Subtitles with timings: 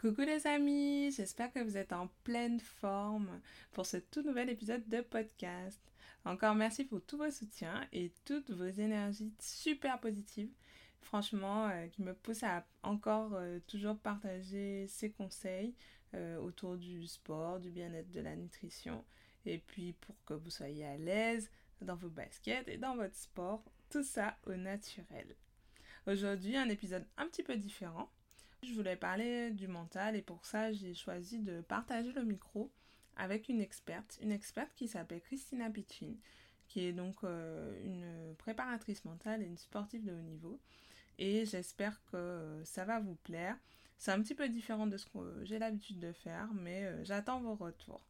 [0.00, 3.40] Coucou les amis, j'espère que vous êtes en pleine forme
[3.72, 5.80] pour ce tout nouvel épisode de podcast.
[6.24, 10.52] Encore merci pour tous vos soutiens et toutes vos énergies super positives,
[11.00, 15.74] franchement, euh, qui me poussent à encore euh, toujours partager ces conseils
[16.14, 19.04] euh, autour du sport, du bien-être, de la nutrition,
[19.46, 21.50] et puis pour que vous soyez à l'aise
[21.82, 25.34] dans vos baskets et dans votre sport, tout ça au naturel.
[26.06, 28.08] Aujourd'hui, un épisode un petit peu différent
[28.62, 32.70] je voulais parler du mental et pour ça j'ai choisi de partager le micro
[33.16, 36.14] avec une experte, une experte qui s'appelle Christina Piccin,
[36.68, 40.60] qui est donc euh, une préparatrice mentale et une sportive de haut niveau.
[41.18, 43.56] Et j'espère que ça va vous plaire.
[43.96, 47.40] C'est un petit peu différent de ce que j'ai l'habitude de faire, mais euh, j'attends
[47.40, 48.07] vos retours.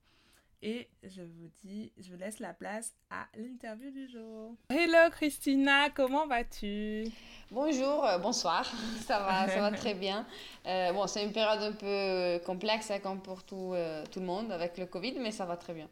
[0.60, 4.56] Et je vous dis, je vous laisse la place à l'interview du jour.
[4.70, 7.04] Hello Christina, comment vas-tu?
[7.52, 8.64] Bonjour, euh, bonsoir,
[9.06, 10.26] ça va, ça va très bien.
[10.66, 14.26] Euh, bon, c'est une période un peu complexe hein, comme pour tout, euh, tout le
[14.26, 15.88] monde avec le Covid, mais ça va très bien.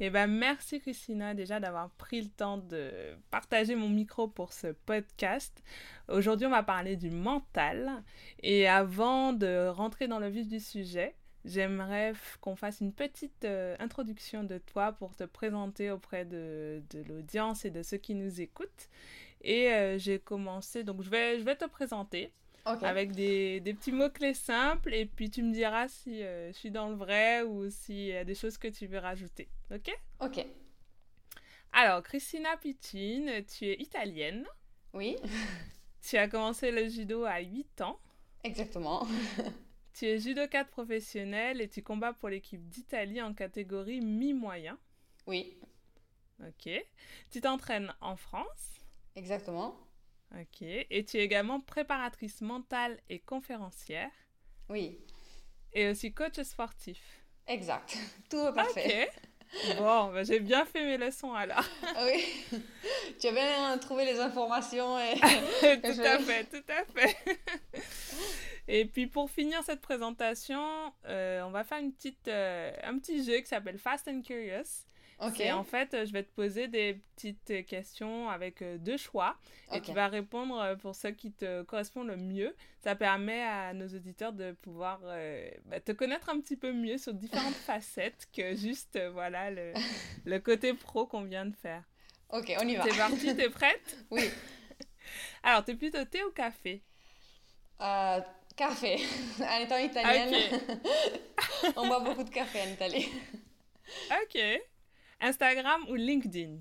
[0.00, 4.68] Eh ben, merci Christina déjà d'avoir pris le temps de partager mon micro pour ce
[4.68, 5.62] podcast.
[6.08, 8.02] Aujourd'hui, on va parler du mental.
[8.42, 11.14] Et avant de rentrer dans le vif du sujet,
[11.44, 13.46] j'aimerais qu'on fasse une petite
[13.78, 18.40] introduction de toi pour te présenter auprès de, de l'audience et de ceux qui nous
[18.40, 18.88] écoutent.
[19.44, 22.32] Et euh, j'ai commencé, donc je vais, je vais te présenter
[22.64, 26.70] avec des, des petits mots-clés simples et puis tu me diras si euh, je suis
[26.70, 29.48] dans le vrai ou s'il y a des choses que tu veux rajouter.
[29.70, 29.94] Ok?
[30.20, 30.46] Ok.
[31.72, 34.46] Alors, Christina Piccin, tu es italienne.
[34.94, 35.16] Oui.
[36.08, 37.98] tu as commencé le judo à 8 ans.
[38.44, 39.06] Exactement.
[39.94, 44.76] tu es judokate professionnelle et tu combats pour l'équipe d'Italie en catégorie mi-moyen.
[45.26, 45.56] Oui.
[46.40, 46.68] Ok.
[47.30, 48.80] Tu t'entraînes en France.
[49.14, 49.76] Exactement.
[50.32, 50.62] Ok.
[50.62, 54.10] Et tu es également préparatrice mentale et conférencière.
[54.68, 54.98] Oui.
[55.72, 57.00] Et aussi coach sportif.
[57.46, 57.96] Exact.
[58.30, 59.08] Tout est parfait.
[59.08, 59.76] Ok.
[59.78, 61.64] Bon, ben, j'ai bien fait mes leçons alors.
[62.04, 62.24] oui.
[63.20, 64.98] Tu as bien trouvé les informations.
[64.98, 65.14] Et...
[65.20, 67.16] tout à fait, tout à fait.
[68.68, 70.62] Et puis pour finir cette présentation,
[71.06, 74.86] euh, on va faire une petite, euh, un petit jeu qui s'appelle Fast and Curious.
[75.20, 75.40] Ok.
[75.40, 79.36] Et en fait, je vais te poser des petites questions avec euh, deux choix.
[79.72, 82.54] Et tu vas répondre euh, pour ceux qui te correspondent le mieux.
[82.82, 86.98] Ça permet à nos auditeurs de pouvoir euh, bah, te connaître un petit peu mieux
[86.98, 89.72] sur différentes facettes que juste voilà le,
[90.24, 91.82] le côté pro qu'on vient de faire.
[92.30, 92.84] Ok, on y va.
[92.84, 93.96] T'es partie, t'es prête?
[94.10, 94.28] Oui.
[95.42, 96.82] Alors, t'es plutôt thé ou café?
[98.56, 99.00] Café.
[99.40, 100.60] En étant italienne,
[101.76, 103.08] on boit beaucoup de café en Italie.
[104.22, 104.40] Ok.
[105.20, 106.58] Instagram ou LinkedIn?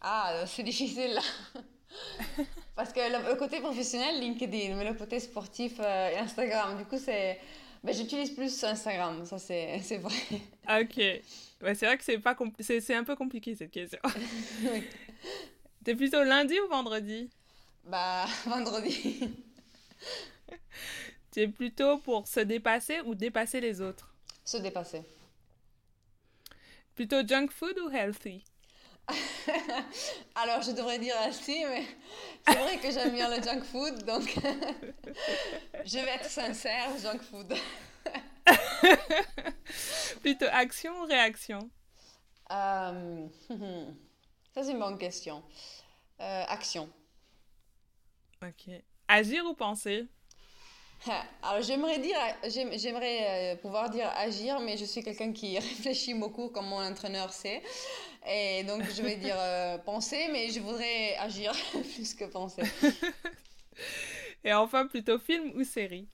[0.00, 1.22] Ah, c'est difficile là.
[2.76, 6.78] Parce que le, côté professionnel, LinkedIn, mais le côté sportif, euh, Instagram.
[6.78, 7.40] Du coup, c'est.
[7.82, 10.14] Ben, J'utilise plus Instagram, ça c'est vrai.
[10.80, 10.96] Ok.
[10.96, 13.98] Ouais, c'est vrai que c'est pas c'est un peu compliqué cette question.
[14.62, 14.84] oui.
[15.84, 17.30] T'es plutôt lundi ou vendredi?
[17.84, 19.28] Bah, vendredi.
[21.32, 24.14] Tu es plutôt pour se dépasser ou dépasser les autres?
[24.44, 25.04] Se dépasser.
[26.94, 28.44] Plutôt junk food ou healthy?
[30.34, 31.86] Alors, je devrais dire healthy, mais
[32.46, 34.34] c'est vrai que j'aime bien le junk food, donc
[35.84, 37.54] je vais être sincère, junk food.
[40.22, 41.70] Plutôt action ou réaction?
[42.50, 43.28] Euh,
[44.54, 45.42] Ça, c'est une bonne question.
[46.20, 46.90] Euh, action.
[48.42, 48.70] Ok.
[49.08, 50.06] Agir ou penser?
[51.42, 56.48] Alors j'aimerais dire, j'aimerais euh, pouvoir dire agir, mais je suis quelqu'un qui réfléchit beaucoup,
[56.48, 57.62] comme mon entraîneur sait.
[58.28, 61.52] Et donc je vais dire euh, penser, mais je voudrais agir
[61.94, 62.62] plus que penser.
[64.44, 66.08] Et enfin, plutôt film ou série?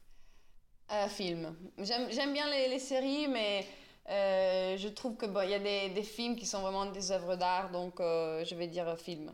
[0.93, 1.57] Euh, Film.
[1.79, 3.67] J'aime bien les, les, séries, mais
[4.07, 7.37] je trouve que bon, il y a des, des, films qui sont vraiment des œuvres
[7.37, 9.33] d'art, donc je vais dire film.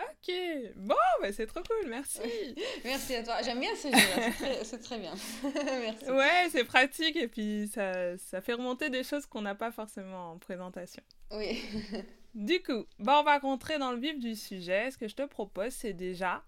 [0.00, 0.34] Ok,
[0.76, 2.20] bon, bah, c'est trop cool, merci.
[2.84, 3.42] merci à toi.
[3.42, 5.12] J'aime bien ce jeu, c'est très, bien.
[5.44, 6.10] merci.
[6.10, 10.32] Ouais, c'est pratique et puis ça, ça fait remonter des choses qu'on n'a pas forcément
[10.32, 11.02] en présentation.
[11.32, 11.62] Oui.
[12.34, 14.90] du coup, bah, on va rentrer dans le vif du sujet.
[14.90, 16.42] Ce que je te propose, c'est déjà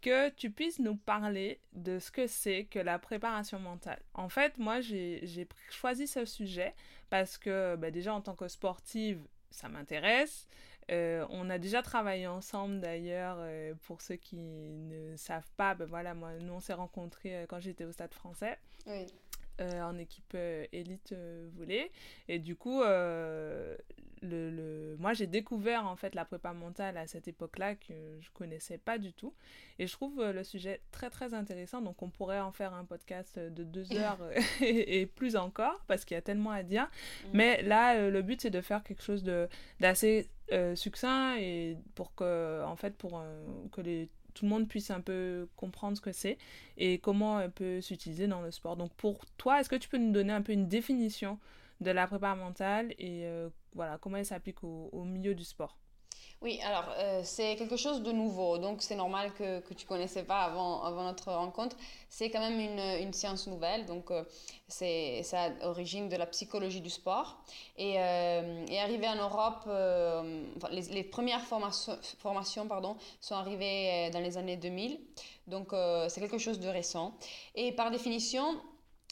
[0.00, 4.00] que tu puisses nous parler de ce que c'est que la préparation mentale.
[4.14, 6.74] En fait, moi, j'ai choisi ce sujet
[7.10, 9.20] parce que bah, déjà en tant que sportive,
[9.50, 10.46] ça m'intéresse.
[10.90, 15.84] Euh, on a déjà travaillé ensemble d'ailleurs, euh, pour ceux qui ne savent pas, ben
[15.84, 18.58] voilà, moi, nous on s'est rencontrés euh, quand j'étais au Stade français.
[19.60, 20.36] En équipe
[20.72, 21.14] élite
[21.56, 21.90] volée.
[22.28, 22.82] Et du coup,
[24.22, 28.78] le, moi j'ai découvert en fait la prépa mentale à cette époque-là que je connaissais
[28.78, 29.34] pas du tout
[29.78, 32.84] et je trouve euh, le sujet très très intéressant donc on pourrait en faire un
[32.84, 34.18] podcast de deux heures
[34.60, 37.28] et, plus encore parce qu'il y a tellement à dire mm.
[37.32, 39.48] mais là euh, le but c'est de faire quelque chose de
[39.80, 43.22] d'assez euh, succinct et pour que en fait pour
[43.72, 44.08] que les
[44.38, 46.38] tout le monde puisse un peu comprendre ce que c'est
[46.76, 48.76] et comment elle peut s'utiliser dans le sport.
[48.76, 51.38] Donc pour toi, est-ce que tu peux nous donner un peu une définition
[51.80, 55.76] de la prépa mentale et euh, voilà, comment elle s'applique au, milieu du sport?
[56.40, 60.22] Oui, alors euh, c'est quelque chose de nouveau, donc c'est normal que, que tu connaissais
[60.22, 61.76] pas avant, avant notre rencontre.
[62.08, 64.22] C'est quand même une, une, science nouvelle, donc euh,
[64.68, 67.42] c'est a origine de la psychologie du sport.
[67.76, 69.68] Et, et arrivé en Europe,
[70.70, 75.00] les, les, premières formations, formations pardon, sont arrivées dans les années 2000,
[75.48, 75.74] donc
[76.08, 77.14] c'est quelque chose de récent.
[77.56, 78.60] Et par définition,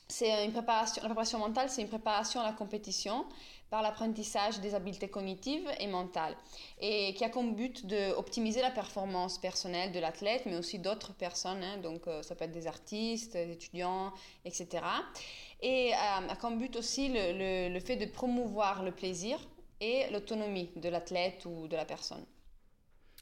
[0.09, 3.27] c'est une préparation, la préparation mentale, c'est une préparation à la compétition
[3.71, 6.37] par l'apprentissage des habiletés cognitives et mentales
[6.81, 11.63] et qui a comme but d'optimiser la performance personnelle de l'athlète mais aussi d'autres personnes,
[11.63, 11.79] hein.
[11.79, 14.13] donc euh, ça peut être des artistes, des étudiants,
[14.45, 14.85] etc.
[15.63, 19.39] Et euh, a comme but aussi le, le, fait de promouvoir le plaisir
[19.81, 22.25] et l'autonomie de l'athlète ou de la personne.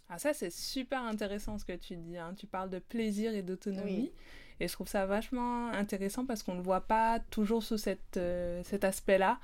[0.08, 2.35] Ah ça c'est super intéressant ce que tu dis, hein.
[2.38, 4.12] tu parles de plaisir et d'autonomie.
[4.61, 8.17] Et je trouve ça vachement intéressant parce qu'on ne le voit pas toujours sous cette,
[8.17, 9.40] euh, cet aspect-là.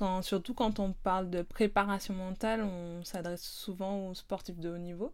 [0.00, 4.78] Quand, surtout quand on parle de préparation mentale, on s'adresse souvent aux sportifs de haut
[4.78, 5.12] niveau.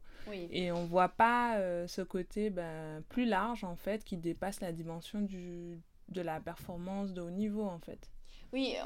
[0.53, 4.61] Et on ne voit pas euh, ce côté ben, plus large, en fait, qui dépasse
[4.61, 5.81] la dimension du,
[6.11, 8.09] de la performance de haut niveau, en fait.
[8.53, 8.77] Oui,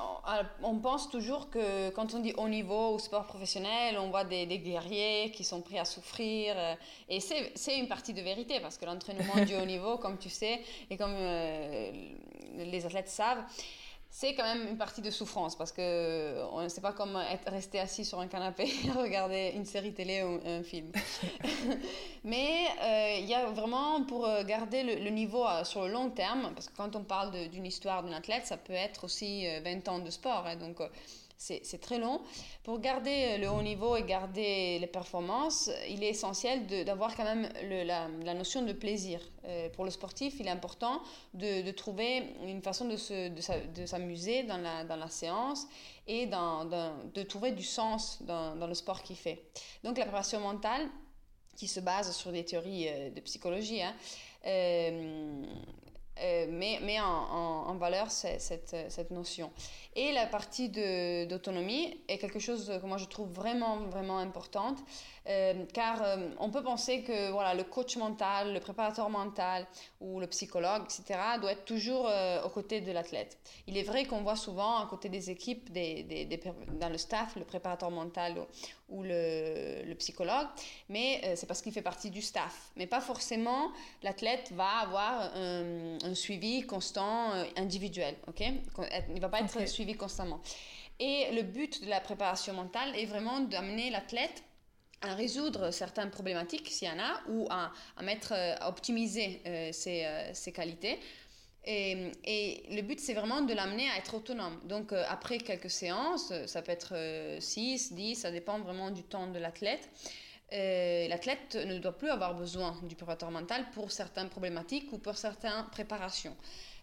[0.63, 4.47] on, pense toujours que quand on dit haut niveau ou sport professionnel, on voit des,
[4.47, 6.55] guerriers qui sont prêts à souffrir.
[6.57, 6.75] Euh,
[7.11, 10.63] et c'est une partie de vérité parce que l'entraînement du haut niveau, comme tu sais,
[10.89, 11.93] et comme euh,
[12.57, 13.45] les athlètes savent,
[14.13, 17.49] c'est quand même une partie de souffrance parce que on ne sait pas comment être
[17.51, 20.91] resté assis sur un canapé et regarder une série télé ou un film.
[22.25, 26.11] Mais euh, il y a vraiment pour euh, garder le, niveau euh, sur le long
[26.11, 29.89] terme, parce que quand on parle d'une histoire d'un athlète, ça peut être aussi 20
[29.89, 30.45] ans de sport.
[30.45, 30.79] Hein, donc
[31.41, 32.21] c'est très long.
[32.65, 37.49] Pour garder le haut niveau et garder les performances, il est essentiel d'avoir quand même
[37.63, 39.21] la, notion de plaisir.
[39.47, 41.01] Euh, pour le sportif, il est important
[41.33, 45.67] de, trouver une façon de s'amuser dans la, séance
[46.07, 49.43] et de trouver du sens dans, le sport qu'il fait.
[49.83, 50.89] Donc la préparation mentale,
[51.57, 53.95] qui se base sur des théories euh, de psychologie, hein,
[54.47, 55.43] euh,
[56.17, 59.51] met, met en, valeur cette, cette notion.
[59.97, 64.79] Et la partie d'autonomie est quelque chose que moi je trouve vraiment, vraiment importante.
[65.29, 69.67] Euh, car euh, on peut penser que voilà, le coach mental, le préparateur mental
[70.01, 73.39] ou le psychologue, etc., doit être toujours euh, aux côtés de l'athlète.
[73.67, 76.41] Il est vrai qu'on voit souvent à côté des équipes, des, des,
[76.81, 78.47] dans le staff, le préparateur mental
[78.89, 80.49] ou, le, le, psychologue,
[80.89, 82.73] mais c'est parce qu'il fait partie du staff.
[82.75, 83.71] Mais pas forcément
[84.03, 85.31] l'athlète va avoir
[86.15, 88.15] suivi constant individuel.
[88.27, 88.41] ok?
[89.09, 90.41] Il ne va pas être suivi constamment.
[90.99, 94.45] Et le but de la préparation mentale est vraiment d'amener l'athlète
[95.03, 99.73] à résoudre certaines problématiques, s'il y en a, ou à, à mettre, à optimiser euh,
[99.73, 100.99] ses, euh, ses, qualités.
[101.65, 104.61] Et, et, le but, c'est vraiment de l'amener à être autonome.
[104.65, 106.95] Donc, euh, après quelques séances, ça peut être
[107.39, 109.89] 6, 10, ça dépend vraiment du temps de l'athlète.
[110.53, 115.67] L'athlète ne doit plus avoir besoin du préparateur mental pour certaines problématiques ou pour certaines
[115.71, 116.37] préparations.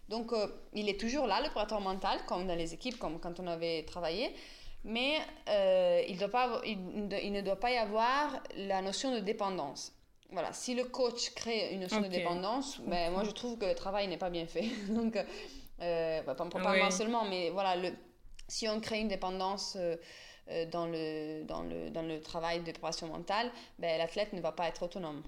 [0.08, 0.32] Donc,
[0.72, 3.82] il est toujours là, le préparateur mental, comme dans les équipes, comme quand on avait
[3.82, 4.34] travaillé,
[4.84, 9.92] mais euh, il, doit pas, il, ne doit pas y avoir la notion de dépendance.
[10.30, 13.74] Voilà, si le coach crée une notion de dépendance, ben, moi je trouve que le
[13.74, 14.68] travail n'est pas bien fait.
[14.88, 15.16] Donc,
[15.80, 17.92] euh, bah, pas, moi seulement, mais voilà, le,
[18.46, 19.96] si on crée une dépendance euh, euh,
[20.70, 24.68] dans, le, dans, le, dans le travail de préparation mentale, ben, l'athlète ne va pas
[24.68, 25.22] être autonome.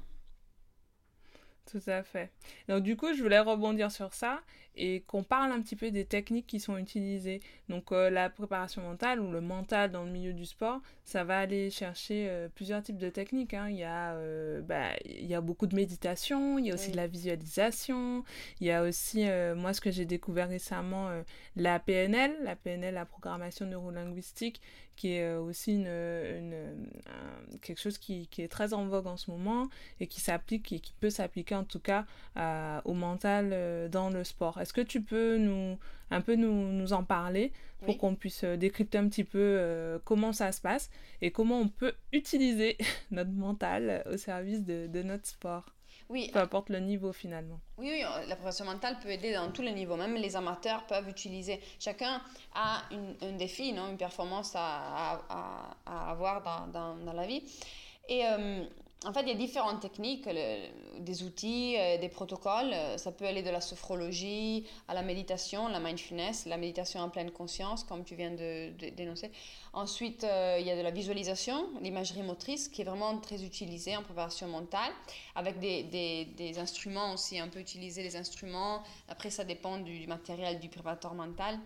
[1.71, 2.31] Tout à fait.
[2.69, 4.41] Donc du coup, je voulais rebondir sur ça
[4.77, 7.41] et qu'on parle un petit peu des techniques qui sont utilisées.
[7.69, 11.39] Donc euh, la préparation mentale ou le mental dans le milieu du sport, ça va
[11.39, 13.55] aller chercher euh, plusieurs types de techniques.
[13.55, 13.69] Hein.
[13.69, 16.93] Il, y a, euh, bah, il y a beaucoup de méditation, il y a aussi
[16.93, 18.25] de la visualisation,
[18.61, 21.11] il y a aussi, moi ce que j'ai découvert récemment,
[21.57, 24.61] la PNL, la PNL, la programmation neurolinguistique,
[24.97, 26.91] qui est aussi une, une
[27.63, 30.81] quelque chose qui, qui, est très en vogue en ce moment et qui s'applique et
[30.81, 32.05] qui peut s'appliquer en tout cas
[32.85, 34.60] au mental dans le sport.
[34.61, 35.79] Est-ce que tu peux nous
[36.13, 37.53] un peu nous, nous en parler
[37.85, 40.91] pour qu'on puisse décrypter un petit peu comment ça se passe
[41.23, 42.77] et comment on peut utiliser
[43.11, 45.65] notre mental au service de, de notre sport?
[46.11, 46.29] Oui.
[46.33, 47.61] Peu importe le niveau finalement.
[47.79, 49.95] Oui, oui, la préparation mentale peut aider dans tous les niveaux.
[49.97, 51.61] Même les amateurs peuvent utiliser.
[51.79, 52.21] Chacun
[52.53, 52.83] a
[53.23, 53.89] un défi, non?
[53.91, 57.45] Une performance à, à, à avoir dans, dans, dans, la vie.
[58.09, 58.65] Et euh,
[59.07, 60.29] en fait, il y a différentes techniques,
[60.99, 62.71] des outils, euh, des protocoles.
[62.75, 67.09] Euh, ça peut aller de la sophrologie à la méditation, la mindfulness, la méditation en
[67.09, 69.31] pleine conscience, comme tu viens de, dénoncer.
[69.73, 73.97] Ensuite, euh, il y a de la visualisation, l'imagerie motrice, qui est vraiment très utilisée
[73.97, 74.93] en préparation mentale,
[75.35, 77.41] avec des, des, instruments aussi.
[77.41, 78.83] On peut utiliser les instruments.
[79.09, 81.59] Après, ça dépend du, matériel du préparateur mental.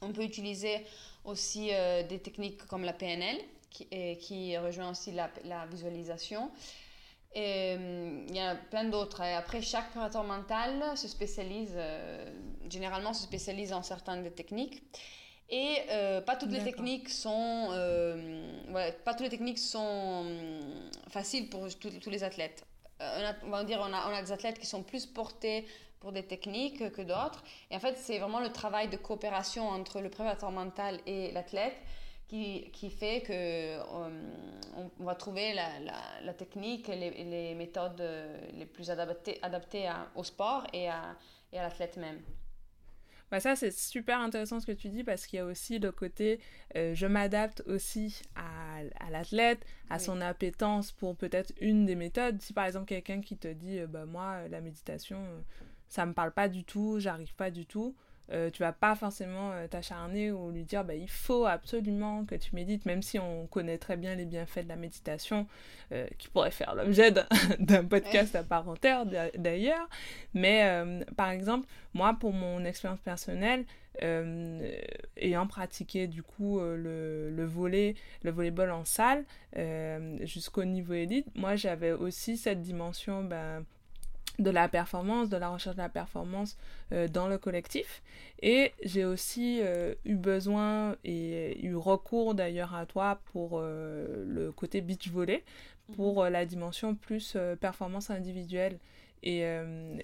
[0.00, 0.86] On peut utiliser
[1.26, 1.70] aussi
[2.08, 3.38] des techniques comme la PNL,
[3.74, 3.86] qui,
[4.18, 6.50] qui rejoint aussi la, la visualisation.
[7.34, 9.20] Et hum, il y a plein d'autres.
[9.20, 12.32] Après, chaque préparateur mental se spécialise, euh,
[12.70, 14.82] généralement se spécialise en certaines techniques.
[15.50, 20.24] Et euh, pas toutes les techniques sont, euh, pas toutes les techniques sont
[21.10, 22.64] faciles pour tous les athlètes.
[22.98, 25.66] on, va dire, on a, on a des athlètes qui sont plus portés
[26.00, 27.44] pour des techniques que d'autres.
[27.70, 31.76] Et en fait, c'est vraiment le travail de coopération entre le préparateur mental et l'athlète
[32.34, 33.82] qui, qui fait que euh,
[34.98, 35.68] on, va trouver la,
[36.24, 41.16] la, technique et les, les, méthodes euh, les plus adaptées, adaptées au sport et à,
[41.52, 42.20] et à l'athlète même.
[43.30, 45.92] Bah ça, c'est super intéressant ce que tu dis parce qu'il y a aussi le
[45.92, 46.40] côté
[46.76, 52.40] euh, je m'adapte aussi à, à l'athlète, à son appétence pour peut-être une des méthodes.
[52.42, 55.24] Si par exemple quelqu'un qui te dit bah, moi, la méditation,
[55.88, 57.94] ça me parle pas du tout, j'arrive pas du tout.
[58.32, 62.34] Euh, tu vas pas forcément euh, t'acharner ou lui dire bah, il faut absolument que
[62.34, 65.46] tu médites, même si on connaît très bien les bienfaits de la méditation,
[65.92, 67.12] euh, qui pourrait faire l'objet
[67.58, 69.04] d'un podcast à part entière
[69.36, 69.88] d'ailleurs.
[70.32, 70.84] Mais
[71.16, 73.64] par exemple, moi, pour mon expérience personnelle,
[74.00, 79.24] ayant pratiqué du coup le, le volet, le volleyball en salle
[80.22, 83.64] jusqu'au niveau élite, moi j'avais aussi cette dimension ben,
[84.38, 86.56] de la performance, de la recherche de la performance
[86.92, 88.02] euh, dans le collectif.
[88.42, 94.52] Et j'ai aussi euh, eu besoin et eu recours d'ailleurs à toi pour euh, le
[94.52, 95.44] côté beach volley,
[95.94, 96.32] pour mhm.
[96.32, 98.78] la dimension plus performance individuelle.
[99.26, 99.40] Et,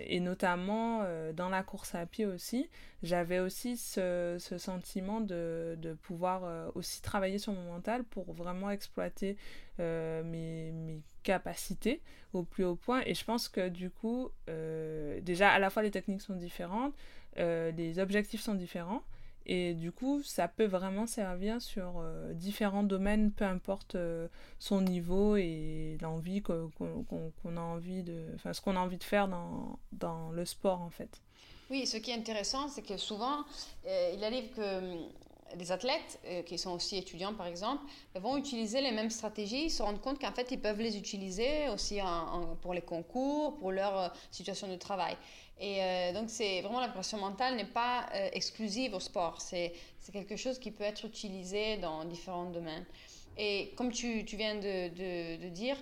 [0.06, 2.70] et notamment dans la course à pied aussi,
[3.02, 9.36] j'avais aussi ce, sentiment de, de pouvoir aussi travailler sur mon mental pour vraiment exploiter
[9.78, 12.00] mes, mes capacité
[12.32, 13.02] au plus haut point.
[13.06, 16.94] Et je pense que du coup, euh, déjà, à la fois les techniques sont différentes,
[17.38, 19.02] euh, les objectifs sont différents.
[19.52, 23.97] Et du coup, ça peut vraiment servir sur euh, différents domaines, peu importe
[24.61, 26.71] son niveau et l'envie qu'on
[27.57, 30.90] a envie de, enfin, ce qu'on a envie de faire dans, dans le sport en
[30.90, 31.21] fait.
[31.69, 33.45] Oui, ce qui est intéressant, c'est que souvent,
[33.85, 35.09] il arrive que
[35.57, 37.83] des athlètes euh, qui sont aussi étudiants, par exemple,
[38.14, 41.69] vont utiliser les mêmes stratégies, ils se rendent compte qu'en fait, ils peuvent les utiliser
[41.69, 41.99] aussi
[42.62, 45.16] pour les concours, pour leur euh, situation de travail.
[45.59, 49.40] Et euh, donc, c'est vraiment la pression mentale n'est pas exclusive au sport.
[49.40, 49.75] C'est
[50.12, 52.87] quelque chose qui peut être utilisé dans différents domaines.
[53.37, 55.76] Et comme tu, viens de dire,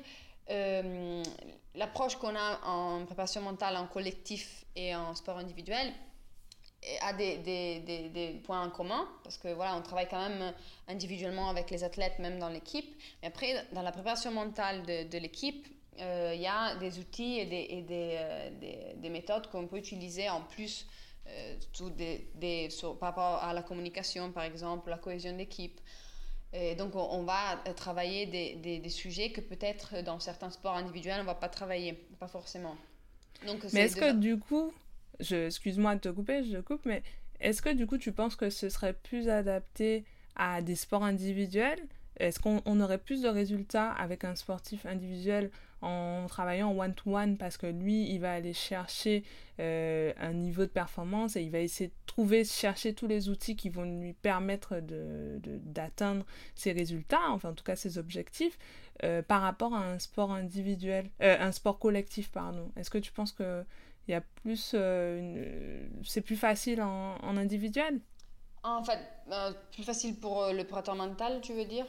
[1.75, 5.93] l'approche qu'on a en préparation mentale en collectif et en sport individuel
[7.03, 10.55] a des, des, des, des, points en commun parce que voilà on travaille quand même
[10.87, 12.97] individuellement avec les athlètes même dans l'équipe.
[13.23, 15.67] Mais après dans la préparation mentale de, de l'équipe
[16.01, 19.79] euh, il y a des outils et des, et des, euh, des, méthodes qu'on peut
[19.79, 20.87] utiliser en plus
[21.27, 21.57] euh,
[21.97, 22.69] des, des,
[23.01, 25.81] par rapport à la communication par exemple la cohésion d'équipe.
[26.53, 31.21] Et donc on, on, va travailler des, des, sujets que peut-être dans certains sports individuels
[31.21, 32.77] on va pas travailler pas forcément.
[33.47, 34.73] Donc mais est-ce que du coup
[35.21, 37.03] excuse-moi de te couper, je coupe, mais
[37.41, 40.05] est-ce que du coup tu penses que ce serait plus adapté
[40.37, 41.81] à des sports individuels?
[42.19, 47.67] Est-ce qu'on aurait plus de résultats avec un sportif individuel en travaillant one-to-one parce que
[47.67, 49.23] lui, il va aller chercher
[49.61, 53.55] euh, un niveau de performance et il va essayer de trouver, chercher tous les outils
[53.55, 58.59] qui vont lui permettre d'atteindre de, ses résultats, enfin en tout cas ses objectifs,
[59.05, 62.73] euh, par rapport à un sport individuel, euh, un sport collectif, pardon.
[62.77, 63.65] Est-ce que tu penses que
[64.09, 68.01] il y a plus euh, c'est plus facile en, en, individuel.
[68.63, 68.99] En fait
[69.31, 71.87] euh, plus facile pour euh, le préparateur mental tu veux dire?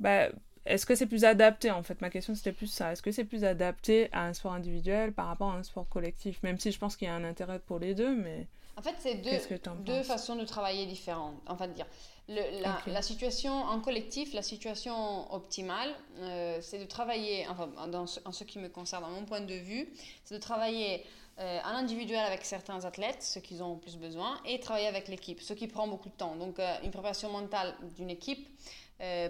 [0.00, 0.28] Bah
[0.64, 2.00] est-ce que c'est plus adapté en fait?
[2.00, 2.92] Ma question c'était plus ça.
[2.92, 6.42] Est-ce que c'est plus adapté à un sport individuel par rapport à un sport collectif?
[6.42, 8.94] Même si je pense qu'il y a un intérêt pour les deux mais En fait,
[8.98, 9.38] c'est deux,
[9.84, 11.36] deux façons de travailler différentes.
[11.46, 11.86] Enfin, dire.
[12.30, 18.06] Le, la, la, situation en collectif, la situation optimale, euh, c'est de travailler, enfin, dans
[18.06, 19.88] ce, en ce qui me concerne, dans mon point de vue,
[20.24, 21.06] c'est de travailler
[21.38, 25.40] euh, en individuel avec certains athlètes, ceux qui ont plus besoin, et travailler avec l'équipe,
[25.40, 26.36] ce qui prend beaucoup de temps.
[26.36, 28.48] Donc, euh, une préparation mentale d'une équipe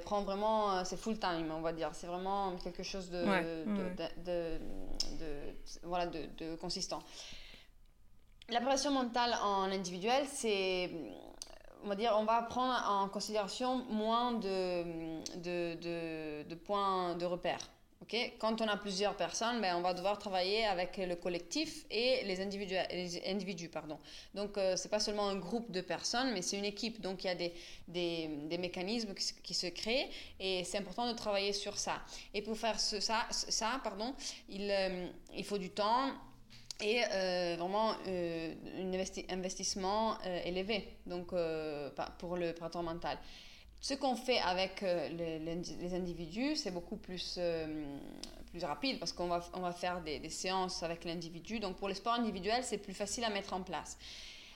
[0.05, 1.91] prend vraiment, c'est full time, on va dire.
[1.93, 3.23] C'est vraiment quelque chose de,
[4.25, 4.59] de,
[5.83, 7.03] voilà, de, consistant.
[8.49, 10.91] La préparation mentale en individuel, c'est
[11.85, 14.83] on va dire, on va prendre en considération moins de,
[15.39, 17.59] de, de, points de repère.
[18.39, 22.41] Quand on a plusieurs personnes, ben, on va devoir travailler avec le collectif et les
[22.41, 23.71] individus.
[24.35, 27.01] Donc, ce euh, c'est pas seulement un groupe de personnes, mais c'est une équipe.
[27.01, 30.09] Donc, il y a des, mécanismes qui, se créent
[30.41, 32.01] et c'est important de travailler sur ça.
[32.35, 33.27] Et pour faire ce, ça,
[34.51, 36.13] euh, il faut du temps
[36.81, 41.35] et euh, vraiment euh, un investissement élevé donc
[42.19, 43.19] pour le printemps mental.
[43.81, 47.39] Ce qu'on fait avec les, les, individus, c'est beaucoup plus,
[48.51, 51.61] plus rapide parce qu'on va, on va faire des, des séances avec l'individu.
[51.61, 53.97] Donc pour les sports individuels, c'est plus facile à mettre en place.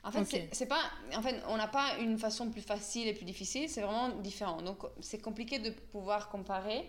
[0.05, 0.83] En fait, c'est pas,
[1.14, 4.61] en fait on n'a pas une façon plus facile et plus difficile, c'est vraiment différent.
[4.61, 6.85] Donc c'est compliqué de pouvoir comparer.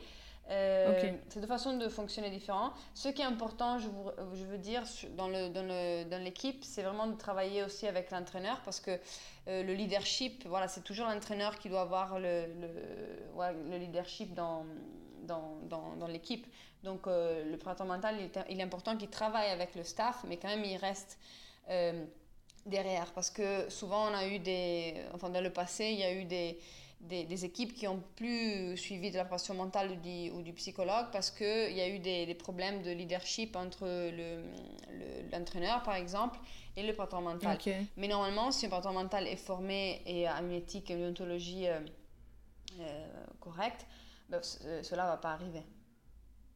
[0.49, 2.73] Euh, c'est deux façons de fonctionner différentes.
[2.93, 3.87] Ce qui est important, je,
[4.33, 4.83] je veux dire,
[5.15, 8.91] dans, le, dans, l'équipe, c'est vraiment de travailler aussi avec l'entraîneur parce que
[9.47, 14.65] euh, le leadership, voilà, c'est toujours l'entraîneur qui doit avoir le, le, le leadership dans,
[15.23, 16.45] dans, dans, l'équipe.
[16.83, 20.25] Donc, euh, le printemps mental, il est, il est important qu'il travaille avec le staff,
[20.27, 21.17] mais quand même, il reste
[22.65, 24.95] derrière parce que souvent, on a eu des.
[25.13, 26.25] Enfin, dans le passé, il y a eu
[27.09, 30.53] des des, équipes qui ont plus suivi de la pression mentale ou du, ou du
[30.53, 33.85] psychologue parce qu'il y a eu des, problèmes de leadership entre
[35.31, 36.39] l'entraîneur, le, par exemple,
[36.75, 37.57] et le patron mental.
[37.97, 41.67] Mais normalement, si un patron mental est formé et a une éthique et une ontologie
[41.67, 41.79] euh,
[42.79, 43.07] euh,
[43.39, 43.85] correcte,
[44.29, 45.63] ben, euh, cela ne va pas arriver.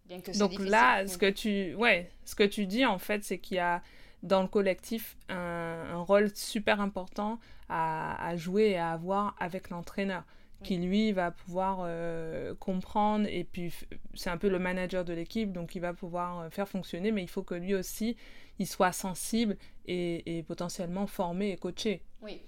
[0.06, 3.40] Bien que Donc là, ce que, tu, ouais, ce que tu dis, en fait, c'est
[3.40, 3.84] qu'il y a
[4.24, 9.70] dans le collectif un, un rôle super important à, à, jouer et à avoir avec
[9.70, 10.24] l'entraîneur
[10.64, 13.72] qui lui va pouvoir euh, comprendre et puis
[14.16, 17.22] c'est un peu le manager de l'équipe donc il va pouvoir euh, faire fonctionner mais
[17.22, 18.18] il faut que lui aussi
[18.60, 22.02] il soit sensible et, et potentiellement formé et coaché.
[22.24, 22.42] Oui,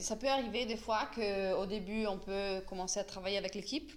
[0.00, 3.92] ça peut arriver des fois qu'au début on peut commencer à travailler avec l'équipe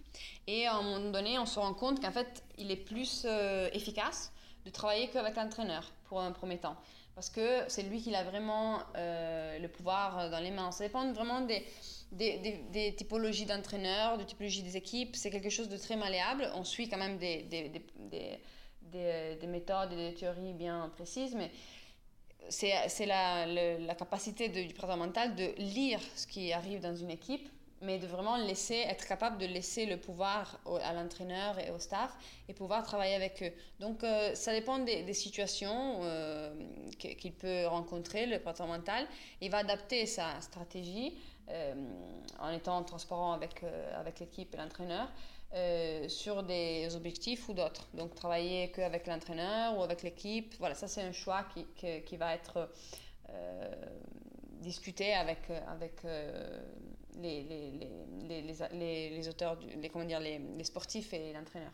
[0.48, 3.70] et à un moment donné on se rend compte qu'en fait il est plus euh,
[3.72, 4.34] efficace
[4.66, 6.76] de travailler qu'avec l'entraîneur pour un premier temps
[7.16, 10.72] parce que c'est lui qui a vraiment le pouvoir dans les mains.
[10.72, 11.66] Ça dépend vraiment des
[12.12, 15.16] des, typologies d'entraîneurs, des typologies des équipes.
[15.16, 16.50] C'est quelque chose de très malléable.
[16.56, 21.52] On suit quand même des, des méthodes et des théories bien précises, mais
[22.50, 27.48] c'est la, capacité du président mental de lire ce qui arrive dans une équipe,
[27.82, 32.12] mais de vraiment laisser, être capable de laisser le pouvoir à l'entraîneur et au staff
[32.50, 33.54] et pouvoir travailler avec eux.
[33.80, 36.54] Donc, euh, ça dépend des, situations euh,
[36.98, 39.08] qu'il peut rencontrer, le président mental.
[39.40, 41.18] Il va adapter sa stratégie
[42.40, 45.10] en étant transparent avec, euh, avec l'équipe et l'entraîneur.
[45.56, 47.88] Euh, sur des objectifs ou d'autres.
[47.96, 51.66] Donc travailler qu'avec l'entraîneur ou avec l'équipe, voilà, ça c'est un choix qui,
[52.06, 52.70] qui, va être
[54.62, 56.04] discuté avec, avec
[57.20, 57.72] les, les,
[58.28, 58.42] les,
[58.74, 61.72] les, les, auteurs, les, comment dire, les, sportifs et l'entraîneur.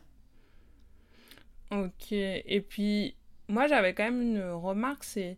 [1.71, 3.15] Ok, et puis
[3.49, 5.37] moi j'avais quand même une remarque, c'est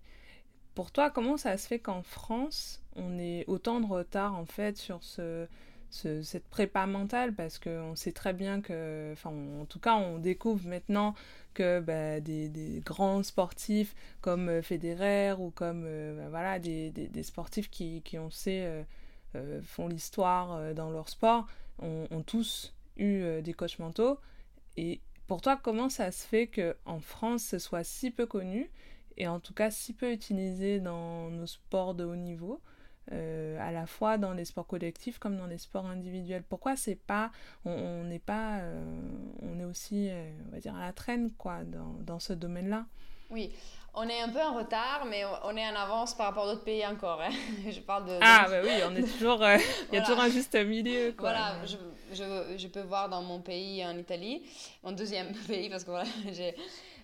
[0.75, 4.77] pour toi comment ça se fait qu'en France on est autant de retard en fait
[4.77, 5.47] sur ce,
[5.89, 10.67] cette prépa mentale parce qu'on sait très bien que, enfin en tout cas on découvre
[10.67, 11.15] maintenant
[11.53, 17.23] que bah, des, grands sportifs comme euh, Federer ou comme euh, bah, voilà, des, des,
[17.23, 18.85] sportifs qui, qui on sait
[19.35, 21.47] euh, font l'histoire dans leur sport
[21.79, 24.19] ont, tous eu des coachs mentaux.
[24.77, 28.69] Et pour toi comment ça se fait que en France ce soit si peu connu
[29.17, 32.61] et en tout cas si peu utilisé dans nos sports de haut niveau?
[33.13, 36.43] Euh, à la fois dans les sports collectifs comme dans les sports individuels.
[36.43, 37.31] Pourquoi c'est pas,
[37.63, 38.83] on n'est pas, euh,
[39.41, 42.85] on est aussi, euh, on va dire à la traîne quoi dans, dans ce domaine-là?
[43.29, 43.53] Oui,
[43.93, 46.65] on est un peu en retard, mais on est en avance par rapport à d'autres
[46.65, 47.21] pays encore.
[47.21, 47.31] Hein.
[47.69, 48.19] je parle de.
[48.21, 51.13] Ah bah oui, on est toujours, il y a toujours un juste milieu.
[51.13, 51.31] Quoi.
[51.31, 51.77] Voilà, je,
[52.11, 54.43] je, je, peux voir dans mon pays en Italie,
[54.83, 56.55] mon deuxième pays parce que voilà, j'ai.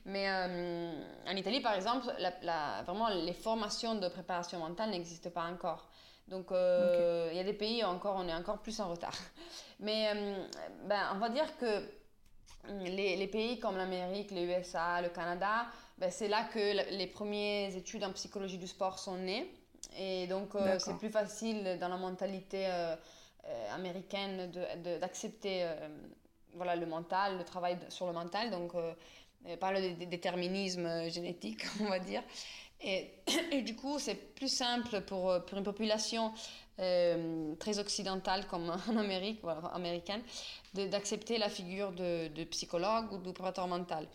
[0.06, 5.46] Mais en Italie, par exemple, la, la, vraiment les formations de préparation mentale n'existent pas
[5.46, 5.88] encore.
[6.28, 9.18] Donc, euh, il y a des pays, encore, on est encore plus en retard.
[9.80, 10.48] Mais euh,
[10.86, 11.80] ben, on va dire que
[12.70, 15.66] hum, les, les pays comme l'Amérique, les USA, le Canada,
[15.98, 19.54] ben, c'est là que les premières études en psychologie du sport sont nées.
[19.98, 22.68] Et donc, c'est plus facile dans la mentalité
[23.72, 24.50] américaine
[25.00, 25.68] d'accepter
[26.56, 28.50] voilà, le mental, le travail sur le mental.
[28.50, 28.72] Donc,
[29.60, 32.24] par le déterminisme génétique, on va dire.
[33.52, 36.34] Et, du coup, c'est plus simple pour, pour une population
[36.80, 40.22] euh, très occidentale comme en Amérique, voilà, américaine,
[40.74, 44.08] d'accepter la figure de, de, psychologue ou d'opérateur mental.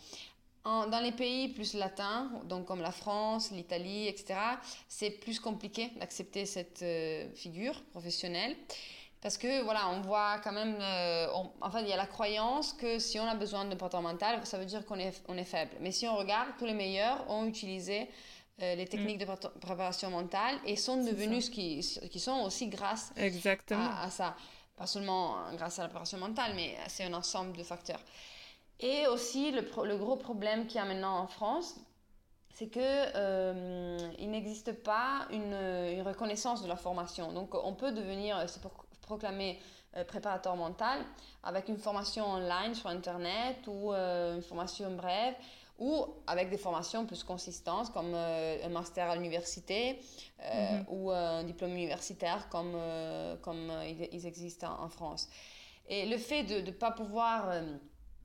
[0.65, 4.35] En, dans les pays plus latins, donc comme la France, l'Italie, etc.,
[4.89, 8.57] c'est plus compliqué d'accepter cette euh, figure professionnelle.
[9.21, 11.27] Parce que voilà, on voit quand même, euh,
[11.61, 14.45] en fait, il y a la croyance que si on a besoin de porteur mental,
[14.45, 15.73] ça veut dire qu'on est, on est faible.
[15.81, 18.09] Mais si on regarde, tous les meilleurs ont utilisé
[18.61, 19.35] euh, les techniques mm.
[19.35, 23.91] de préparation mentale et sont devenus ce qui, qui sont aussi grâce Exactement.
[24.01, 24.37] À, ça.
[24.77, 28.01] Pas seulement grâce à la préparation mentale, mais c'est un ensemble de facteurs.
[28.81, 31.77] Et aussi, le, le gros problème qu'il y a maintenant en France,
[32.55, 37.33] c'est qu'il euh, il n'existe pas une, une, reconnaissance de la formation.
[37.33, 39.61] Donc, on peut devenir, c'est pour proclamer
[39.97, 41.05] euh, préparateur mental
[41.45, 45.35] avec une formation online sur Internet ou une formation brève
[45.79, 50.01] ou avec des formations plus consistantes comme euh, un master à l'université
[50.43, 50.85] euh, mhm.
[50.89, 53.73] ou un diplôme universitaire comme, euh, comme
[54.13, 55.29] ils existent en, France.
[55.89, 57.63] Et le fait de ne pas pouvoir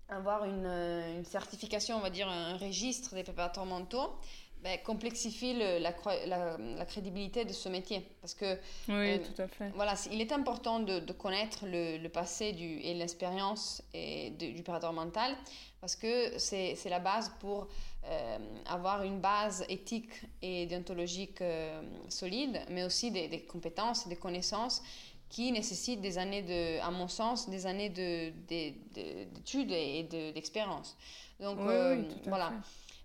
[0.10, 4.16] avoir une, une, certification, on va dire un registre des préparateurs mentaux,
[4.64, 5.94] ben, complexifie le, la,
[6.26, 8.06] la, la, crédibilité de ce métier.
[8.22, 9.72] Parce que, oui, tout à fait.
[9.76, 14.94] Voilà, il est important de, de connaître le, le, passé du, et l'expérience du préparateur
[14.94, 15.36] mental
[15.84, 17.68] parce que c'est la base pour
[18.06, 24.16] euh, avoir une base éthique et déontologique euh, solide, mais aussi des, des, compétences, des
[24.16, 24.82] connaissances
[25.28, 30.96] qui nécessitent des années de, à mon sens, des années d'études de, et d'expérience.
[31.42, 32.54] Donc euh, voilà.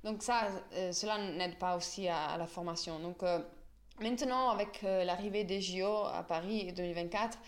[0.05, 0.49] Donc ça,
[0.93, 2.99] cela n'aide pas aussi à, à, la formation.
[3.01, 3.23] Donc
[4.01, 7.39] maintenant, avec l'arrivée des JO à Paris 2024,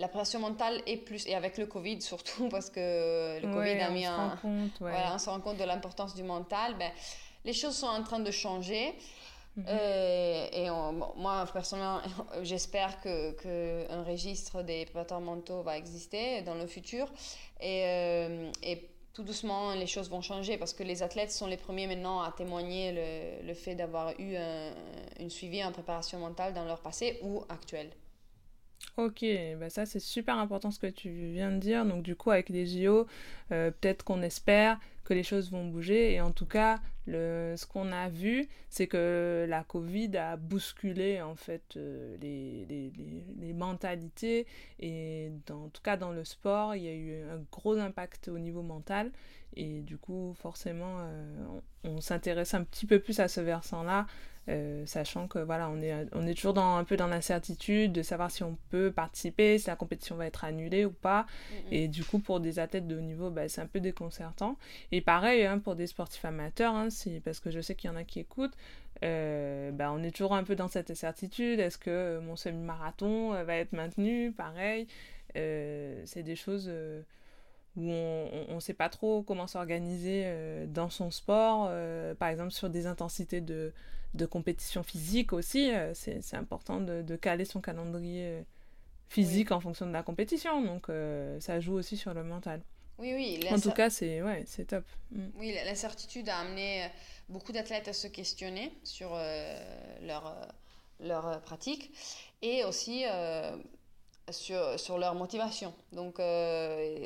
[0.00, 3.90] la pression mentale est plus, et avec le Covid surtout, parce que le Covid a
[3.90, 4.38] mis un.
[4.80, 6.76] Voilà, on se rend compte de l'importance du mental.
[6.78, 6.90] Ben,
[7.44, 8.94] les choses sont en train de changer.
[9.56, 9.64] Mhm.
[9.68, 10.70] Euh, et
[11.16, 12.00] moi, personnellement,
[12.42, 17.06] j'espère qu'un que registre des prédateurs mentaux va exister dans le futur.
[17.60, 21.56] Et, euh, et, tout doucement, les choses vont changer parce que les athlètes sont les
[21.56, 24.72] premiers maintenant à témoigner le, le fait d'avoir eu un,
[25.18, 27.90] une suivi en préparation mentale dans leur passé ou actuel.
[28.96, 29.24] Ok,
[29.58, 31.86] bah ça c'est super important ce que tu viens de dire.
[31.86, 33.06] Donc du coup avec les JO,
[33.52, 34.78] euh, peut-être qu'on espère
[35.10, 36.12] que les choses vont bouger.
[36.12, 41.20] Et en tout cas, le, ce qu'on a vu, c'est que la Covid a bousculé
[41.20, 42.92] en fait euh, les, les,
[43.40, 44.46] les, mentalités.
[44.78, 48.28] Et dans, en tout cas dans le sport, il y a eu un gros impact
[48.28, 49.10] au niveau mental.
[49.56, 51.44] Et du coup, forcément, euh,
[51.82, 54.06] on, on s'intéresse un petit peu plus à ce versant-là
[54.48, 58.02] euh, sachant que voilà, on est, on est toujours dans, un peu dans l'incertitude de
[58.02, 61.26] savoir si on peut participer, si la compétition va être annulée ou pas.
[61.70, 64.56] Et du coup, pour des athlètes de haut niveau, bah, c'est un peu déconcertant.
[64.92, 67.92] Et pareil, hein, pour des sportifs amateurs, hein, si, parce que je sais qu'il y
[67.92, 68.56] en a qui écoutent,
[69.04, 71.60] euh, bah, on est toujours un peu dans cette incertitude.
[71.60, 74.32] Est-ce que mon semi-marathon euh, va être maintenu?
[74.32, 74.86] Pareil.
[75.34, 76.70] c'est des choses
[77.76, 80.26] où on ne sait pas trop comment s'organiser
[80.68, 81.70] dans son sport,
[82.18, 83.72] par exemple sur des intensités de,
[84.14, 88.42] de compétition physique aussi, euh, c'est important de, de, caler son calendrier euh,
[89.08, 90.62] physique en fonction de la compétition.
[90.62, 92.60] Donc euh, ça joue aussi sur le mental.
[93.00, 93.40] Oui, oui.
[93.50, 94.84] En tout cas, c'est ouais, top.
[95.10, 95.28] Mm.
[95.36, 96.88] Oui, l'incertitude a amené
[97.28, 99.18] beaucoup d'athlètes à se questionner sur
[100.02, 100.36] leur,
[101.00, 101.92] leur pratique
[102.42, 103.04] et aussi
[104.30, 105.72] sur, sur leur motivation.
[105.92, 106.20] Donc,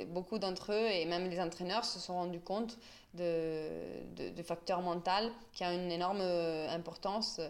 [0.08, 2.76] beaucoup d'entre eux et même les entraîneurs se sont rendus compte
[3.14, 7.40] de, de, facteur mental qui a une énorme euh, importance.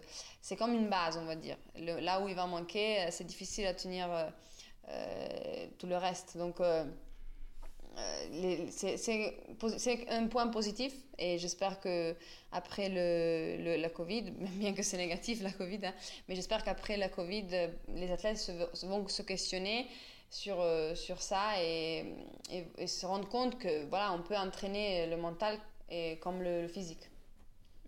[0.41, 1.57] C'est comme une base, on va dire.
[1.77, 4.09] là où il va manquer, euh, c'est difficile à tenir
[4.89, 6.37] euh, tout le reste.
[6.37, 6.61] Donc,
[8.71, 12.15] c'est un point positif et j'espère que
[12.53, 15.95] après le, la Covid, bien que c'est négatif la Covid, hein,
[16.29, 17.47] mais j'espère qu'après la Covid,
[17.89, 18.53] les athlètes se,
[18.87, 19.87] vont se questionner
[20.31, 22.05] sur, euh, sur ça et,
[22.79, 25.59] et, se rendre compte que voilà, on peut entraîner le mental
[25.91, 27.11] et, comme le, physique.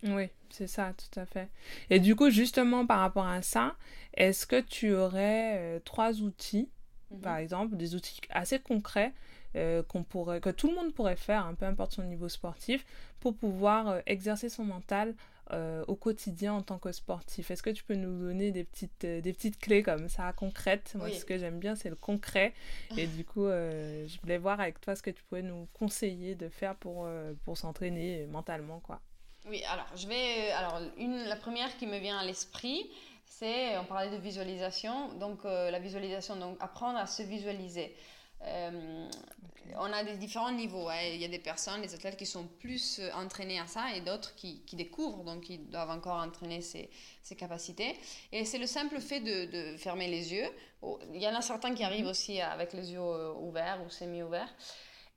[0.03, 1.49] Oui, c'est ça, tout à fait.
[1.89, 3.75] Et du coup, justement par rapport à ça,
[4.13, 6.69] est-ce que tu aurais euh, trois outils,
[7.11, 7.21] mhm.
[7.21, 9.13] par exemple, des outils assez concrets
[9.55, 12.85] euh, qu'on pourrait, que tout le monde pourrait faire, hein, peu importe son niveau sportif,
[13.19, 15.15] pour pouvoir exercer son mental
[15.53, 19.05] euh, au quotidien en tant que sportif Est-ce que tu peux nous donner des petites,
[19.05, 20.93] euh, des petites clés comme ça, concrètes?
[20.95, 22.53] Moi, ce que j'aime bien, c'est le concret.
[22.97, 26.35] Et du coup, euh, je voulais voir avec toi ce que tu pouvais nous conseiller
[26.35, 27.07] de faire pour,
[27.45, 28.81] pour s'entraîner mentalement.
[28.81, 28.99] quoi.
[29.47, 32.89] Oui, alors, je vais, alors une, la première qui me vient à l'esprit,
[33.23, 37.95] c'est, on parlait de visualisation, donc la visualisation, donc apprendre à se visualiser.
[38.43, 40.87] On a des différents niveaux.
[40.87, 41.01] Hein.
[41.13, 44.33] Il y a des personnes, des athlètes qui sont plus entraînés à ça et d'autres
[44.35, 46.89] qui, qui, découvrent, donc ils doivent encore entraîner ces,
[47.37, 47.95] capacités.
[48.31, 50.47] Et c'est le simple fait de, fermer les yeux.
[50.81, 54.53] Oh, il y en a certains qui arrivent aussi avec les yeux ouverts ou semi-ouverts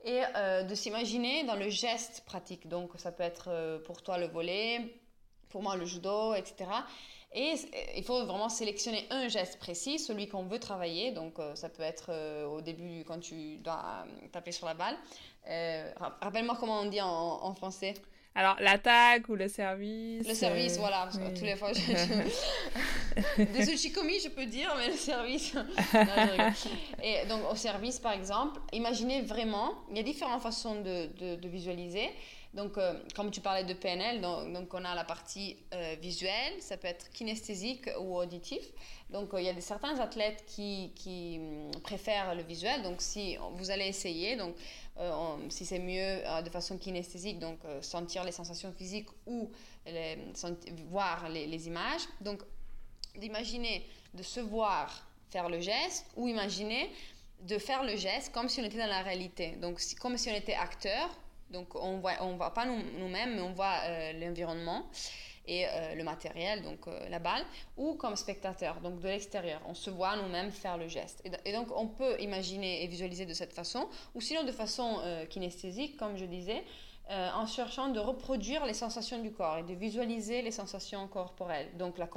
[0.05, 2.69] et euh, de s'imaginer dans le geste pratique.
[2.69, 5.00] Donc ça peut être euh, pour toi le volet,
[5.51, 6.71] pour moi le judo, etc.
[7.33, 7.55] Et
[7.97, 11.13] il faut vraiment sélectionner un geste précis, celui qu'on veut travailler.
[11.13, 12.11] Donc euh, ça peut être
[12.47, 14.97] au début quand tu dois taper sur la balle.
[16.21, 17.95] Rappelle-moi comment on dit en français.
[18.35, 21.01] Alors, l'attaque ou le service Le service, voilà.
[21.03, 25.57] Parce que tous les fois, je, des uchikomi, je peux dire, mais le service.
[27.03, 31.49] et donc, au service, par exemple, imaginez vraiment, il y a différentes façons de, de,
[31.49, 32.09] visualiser.
[32.55, 36.55] Donc, euh, comme tu parlais de PNL, donc, donc on a la partie euh, visuelle,
[36.61, 38.63] ça peut être kinesthésique ou auditif.
[39.11, 42.83] Donc, euh, il y a des, certains athlètes qui, qui hum, préfèrent le visuel.
[42.83, 44.55] Donc, si vous allez essayer, donc
[44.99, 49.51] euh, si c'est mieux euh, de façon kinesthésique, donc euh, sentir les sensations physiques ou
[50.91, 52.03] voir les, images.
[52.21, 52.43] Donc,
[53.17, 56.91] d'imaginer de se voir faire le geste ou imaginer
[57.43, 59.53] de faire le geste comme si on était dans la réalité.
[59.57, 61.09] Donc, comme si on était acteur.
[61.51, 64.85] Donc, on voit, on voit pas nous-mêmes, mais on voit l'environnement
[65.47, 67.43] et euh, le matériel, donc euh, la balle,
[67.77, 69.61] ou comme spectateur, donc de l'extérieur.
[69.69, 71.23] On se voit nous-mêmes faire le geste.
[71.45, 75.27] Et, donc on peut imaginer et visualiser de cette façon, ou sinon de façon euh,
[75.27, 76.63] kinesthésique, comme je disais,
[77.35, 81.67] en cherchant de reproduire les sensations du corps et de visualiser les sensations corporelles.
[81.77, 82.09] Donc la,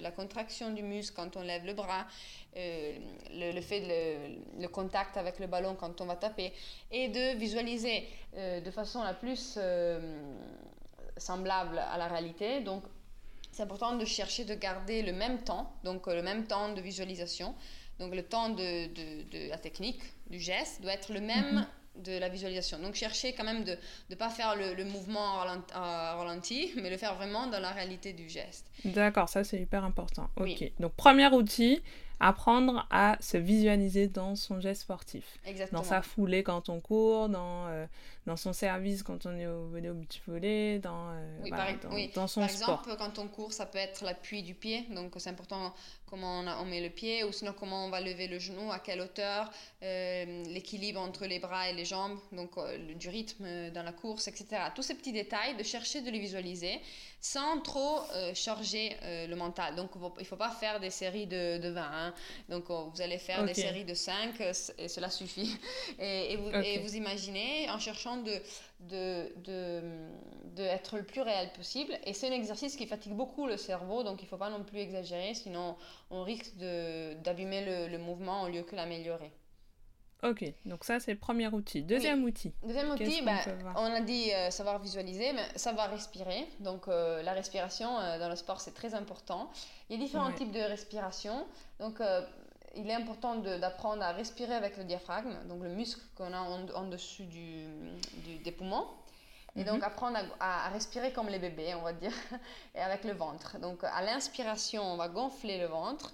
[0.00, 2.06] la contraction du muscle quand on lève le bras,
[2.56, 6.54] le, fait de le, contact avec le ballon quand on va taper,
[6.90, 9.58] et de visualiser de façon la plus
[11.18, 12.60] semblable à la réalité.
[12.60, 12.82] Donc,
[13.52, 16.80] c'est important de chercher de garder le même temps, donc euh, le même temps de
[16.80, 17.54] visualisation.
[17.98, 20.00] Donc, le temps de, de, la technique,
[20.30, 22.02] du geste, doit être le même mhm.
[22.04, 22.78] de la visualisation.
[22.78, 23.76] Donc, chercher quand même de
[24.10, 25.42] ne pas faire le, mouvement
[25.74, 28.70] à ralenti, mais le faire vraiment dans la réalité du geste.
[28.84, 30.30] D'accord, ça c'est hyper important.
[30.36, 30.70] Ok.
[30.78, 31.82] Donc, premier outil,
[32.20, 35.38] apprendre à se visualiser dans son geste sportif.
[35.46, 35.80] Exactement.
[35.80, 37.86] Dans sa foulée quand on court, dans, euh,
[38.26, 39.68] dans son service quand on est au
[40.26, 41.66] volet dans, euh, oui, par,
[42.14, 44.84] dans, son par exemple, quand on court, ça peut être l'appui du pied.
[44.90, 45.72] Donc, c'est important
[46.06, 49.00] comment on, met le pied ou sinon comment on va lever le genou, à quelle
[49.00, 49.50] hauteur,
[49.82, 52.58] euh, l'équilibre entre les bras et les jambes, donc
[52.96, 54.62] du rythme dans la course, etc.
[54.74, 56.80] Tous ces petits détails, de chercher de les visualiser
[57.20, 58.00] sans trop
[58.34, 59.74] charger le mental.
[59.76, 62.07] Donc, il ne faut pas faire des séries de, de 20.
[62.08, 62.14] Hein.
[62.48, 64.40] Donc, vous allez faire des séries de 5
[64.78, 65.56] et cela suffit.
[65.98, 68.40] Et, vous, et vous imaginez en cherchant de,
[68.80, 71.98] de, de, être le plus réel possible.
[72.04, 74.64] Et c'est un exercice qui fatigue beaucoup le cerveau, donc il ne faut pas non
[74.64, 75.76] plus exagérer, sinon
[76.10, 79.32] on risque d'abîmer le, le, mouvement au lieu que l'améliorer.
[80.24, 81.82] Ok, donc ça c'est le premier outil.
[81.82, 82.52] Deuxième outil.
[82.64, 83.38] Deuxième outil, bah,
[83.76, 86.48] on a dit euh, savoir visualiser, mais savoir respirer.
[86.58, 89.48] Donc euh, la respiration euh, dans le sport c'est très important.
[89.88, 91.46] Il y a différents types de respiration.
[91.78, 92.00] Donc
[92.74, 96.88] il est important d'apprendre à respirer avec le diaphragme, donc le muscle qu'on a en,
[96.88, 97.66] dessus du,
[98.44, 98.86] des poumons.
[99.56, 99.84] Et donc mhm.
[99.84, 102.12] apprendre à, respirer comme les bébés, on va dire,
[102.74, 103.58] et avec le ventre.
[103.58, 106.12] Donc à l'inspiration, on va gonfler le ventre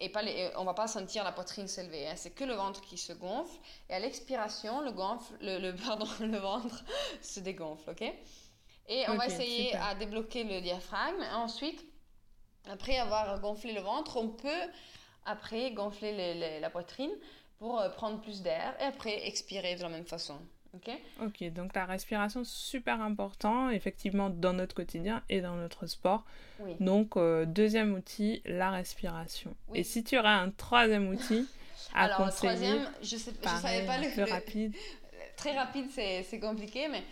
[0.00, 2.08] et pas les, on va pas sentir la poitrine s'élever.
[2.08, 2.14] Hein.
[2.16, 3.56] c'est que le ventre qui se gonfle.
[3.88, 6.82] Et à l'expiration, le, gonfle, le, pardon, le ventre
[7.20, 8.12] se dégonfle, ok?
[8.88, 11.22] Et on va essayer à débloquer le diaphragme.
[11.34, 11.84] Ensuite,
[12.68, 14.68] après avoir gonflé le ventre, on peut
[15.26, 17.12] après, gonfler la poitrine
[17.58, 20.38] pour euh, prendre plus d'air et après expirer de la même façon.
[20.74, 20.90] Ok
[21.22, 26.24] Ok, donc la respiration, super important, effectivement, dans notre quotidien et dans notre sport.
[26.78, 29.54] Donc, euh, deuxième outil, la respiration.
[29.74, 31.48] Et si tu aurais un troisième outil
[31.94, 34.12] à Alors, troisième, je ne savais pas le...
[34.12, 34.74] Plus rapide.
[35.36, 37.02] Très rapide, c'est compliqué, mais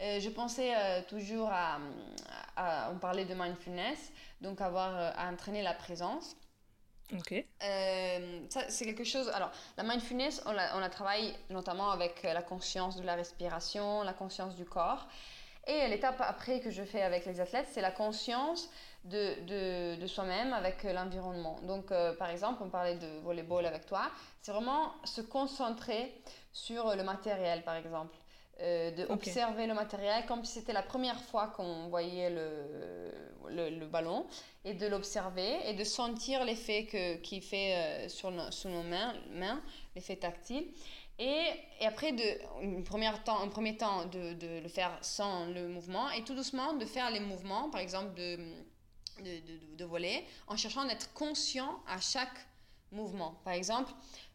[0.00, 0.72] euh, je pensais
[1.08, 1.78] toujours à,
[2.54, 6.36] à, On parlait de mindfulness, donc avoir à entraîner la présence.
[7.64, 9.28] Euh, c'est quelque chose.
[9.30, 14.54] Alors, la mindfulness, on la, travaille notamment avec la conscience de la respiration, la conscience
[14.56, 15.08] du corps.
[15.66, 18.70] Et l'étape après que je fais avec les athlètes, c'est la conscience
[19.04, 21.58] de, soi-même avec l'environnement.
[21.62, 24.10] Donc, euh, par exemple, on parlait de volleyball avec toi.
[24.40, 26.14] C'est vraiment se concentrer
[26.52, 28.16] sur le matériel, par exemple.
[28.60, 33.86] Euh, de observer le matériel comme si c'était la première fois qu'on voyait le, le,
[33.86, 34.26] ballon
[34.64, 39.62] et de l'observer et de sentir l'effet qu'il fait euh, sur sous nos mains, mains
[39.94, 40.66] l'effet tactile.
[41.20, 41.44] Et,
[41.80, 42.24] et, après, de,
[42.60, 46.34] une première temps, un premier temps, de, de, le faire sans le mouvement et tout
[46.34, 48.38] doucement de faire les mouvements, par exemple de
[49.22, 52.46] de, de, voler en cherchant d'être conscient à chaque
[52.92, 53.40] mouvement.
[53.44, 53.92] Par exemple,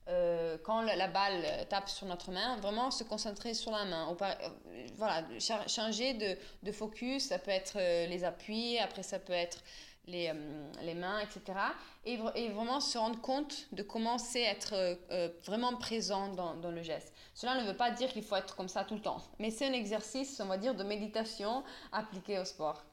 [0.10, 4.16] euh, quand la, balle tape sur notre main, vraiment se concentrer sur la main.
[4.22, 5.24] Euh, voilà,
[5.68, 9.64] changer de, focus, ça peut être euh, les appuis, après ça peut être
[10.06, 10.34] les,
[10.82, 11.58] les mains, etc.
[12.04, 12.18] Et,
[12.50, 14.98] vraiment se rendre compte de commencer à être
[15.46, 17.14] vraiment présent dans, dans, le geste.
[17.34, 19.66] Cela ne veut pas dire qu'il faut être comme ça tout le temps, mais c'est
[19.66, 21.64] un exercice, on va dire, de méditation
[21.94, 22.84] appliqué au sport.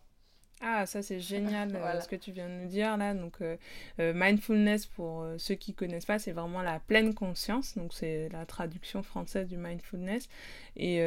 [0.63, 3.15] Ah, ça c'est génial euh, ce que tu viens de nous dire là.
[3.15, 3.57] Donc, euh,
[3.99, 7.77] euh, mindfulness, pour ceux qui connaissent pas, c'est vraiment la pleine conscience.
[7.77, 10.29] Donc, c'est la traduction française du mindfulness.
[10.77, 10.99] Et,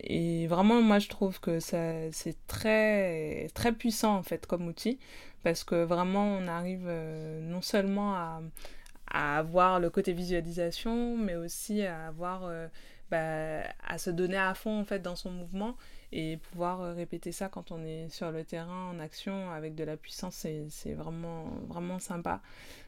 [0.00, 4.98] et vraiment, moi je trouve que ça, c'est très, très puissant en fait comme outil.
[5.42, 6.88] Parce que vraiment, on arrive
[7.42, 8.42] non seulement à,
[9.10, 12.50] à avoir le côté visualisation, mais aussi à avoir.
[13.10, 15.78] Bah, à se donner à fond en fait dans son mouvement
[16.12, 19.84] et pouvoir euh, répéter ça quand on est sur le terrain en action avec de
[19.84, 22.40] la puissance, c'est vraiment, vraiment sympa.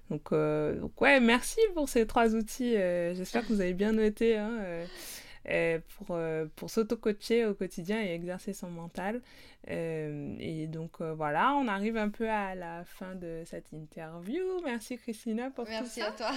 [0.09, 2.76] Donc, euh, donc, ouais, merci pour ces trois outils.
[2.76, 4.37] Euh, j'espère que vous avez bien noté.
[4.37, 4.87] Hein,
[5.96, 6.18] pour,
[6.54, 9.22] pour s'auto-coacher au quotidien et exercer son mental.
[9.66, 14.42] et donc voilà, on arrive un peu à la fin de cette interview.
[14.64, 16.09] Merci Christina pour Merci tout ça.
[16.09, 16.30] à toi.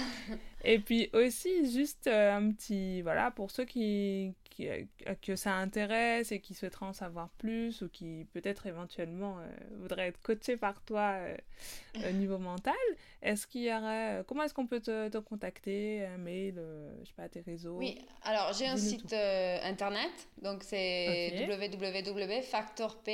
[0.64, 4.84] Et puis aussi, juste un petit, voilà, pour ceux qui, euh,
[5.20, 9.48] que ça intéresse et qui souhaiteraient en savoir plus ou qui peut-être éventuellement euh,
[9.80, 11.36] voudraient être coachés par toi euh,
[12.08, 12.74] au niveau mental,
[13.22, 14.22] est-ce qu'il y aurait...
[14.28, 16.62] comment est-ce qu'on peut te, contacter Un mail,
[17.02, 17.76] je sais pas, tes réseaux?
[17.78, 23.04] Oui, alors j'ai un site internet, donc c'est www.factorp...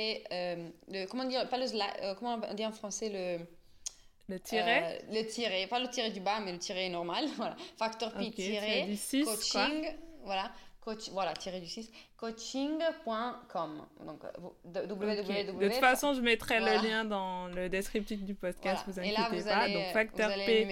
[1.09, 3.45] comment dire, pas le, comment on dit en français le...
[4.29, 7.25] Le tiret Le tiret, pas le tiret du bas, mais le tiret normal.
[7.35, 7.55] Voilà.
[7.77, 9.87] Factor P coaching.
[10.23, 10.51] Voilà
[10.81, 13.85] coach, voilà, tiré du 6, coaching.com.
[14.05, 14.23] Donc,
[14.65, 15.59] www.
[15.59, 19.45] De toute façon, je mettrai le lien dans le descriptif du podcast, vous inquiétez vous
[19.45, 19.69] pas.
[19.69, 20.65] donc, facteur P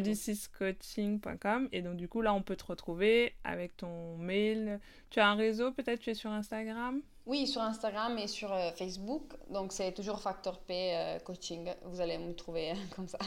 [0.00, 1.68] du 6 coaching.com.
[1.72, 4.80] Et donc, du coup, là, on peut te retrouver avec ton mail.
[5.10, 6.00] Tu as un réseau, peut-être?
[6.00, 7.00] Tu es sur Instagram?
[7.26, 9.34] Oui, sur Instagram et sur euh, Facebook.
[9.50, 11.70] Donc, c'est toujours Factor P euh, Coaching.
[11.84, 13.18] Vous allez me trouver comme ça.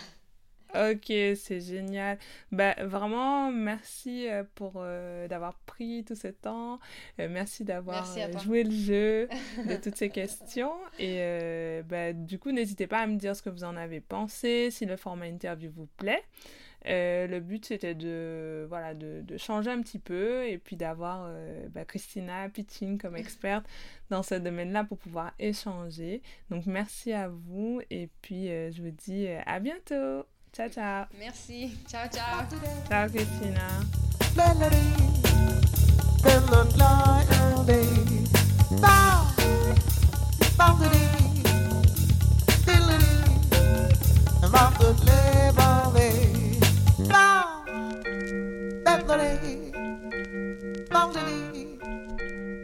[0.74, 2.18] Ok, c'est génial.
[2.52, 6.80] Bah, vraiment, merci euh, pour euh, d'avoir pris tout ce temps.
[7.20, 8.06] Euh, merci d'avoir
[8.40, 9.28] joué le jeu
[9.68, 10.74] de toutes ces questions.
[10.98, 14.72] Et bah, du coup, n'hésitez pas à me dire ce que vous en avez pensé,
[14.72, 16.24] si le format interview vous plaît.
[16.86, 21.30] le but c'était de voilà de, de, changer un petit peu et puis d'avoir
[21.70, 23.66] bah, Christina Pitching comme experte
[24.10, 26.22] dans ce domaine-là pour pouvoir échanger.
[26.50, 30.26] Donc merci à vous et puis je vous dis à bientôt.
[30.54, 31.08] Ciao, ciao.
[31.18, 31.82] Merci.
[31.88, 32.46] Ciao, ciao.
[32.88, 33.88] Ciao, Cristina.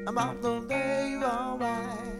[0.08, 2.17] I'm on the